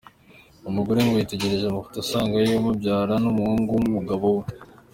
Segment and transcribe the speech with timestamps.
[0.69, 4.45] Umugore ngo yitegereje amafoto asanga se umubyara ni umuhungu w’umugabo we.